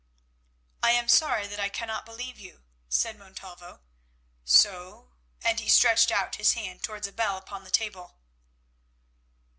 [0.81, 3.81] "I am sorry that I cannot believe you," said Montalvo,
[4.43, 8.15] "so"—and he stretched out his hand towards a bell upon the table.